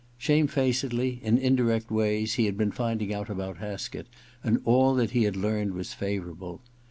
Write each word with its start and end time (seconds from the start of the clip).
Shamefacedly, 0.17 1.19
in 1.21 1.37
indirect 1.37 1.91
ways, 1.91 2.33
he 2.33 2.45
had 2.47 2.57
been 2.57 2.71
finding 2.71 3.13
out 3.13 3.29
about 3.29 3.57
Haskett; 3.57 4.07
and 4.43 4.59
all 4.65 4.95
that 4.95 5.11
he 5.11 5.25
had 5.25 5.35
learned 5.35 5.75
was 5.75 5.93
favourable. 5.93 6.59